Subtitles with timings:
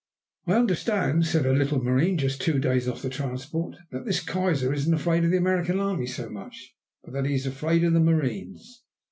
[0.47, 4.73] "I understand," said a little marine just two days off the transport, "that this Kaiser
[4.73, 7.99] isn't afraid of the American Army so much, but that he is afraid of the
[7.99, 8.81] marines."